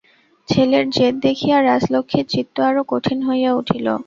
[0.47, 3.87] ছেলের জেদ দেখিয়া রাজলক্ষ্মীর চিত্ত আরো কঠিন হইয়া উঠিল।